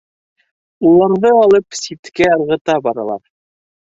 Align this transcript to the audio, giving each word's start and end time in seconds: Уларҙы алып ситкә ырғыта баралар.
Уларҙы 0.91 1.33
алып 1.41 1.77
ситкә 1.81 2.31
ырғыта 2.39 2.79
баралар. 2.89 3.23